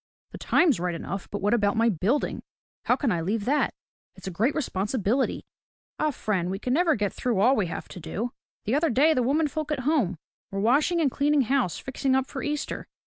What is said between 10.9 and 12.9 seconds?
and cleaning house, fixing up for Easter.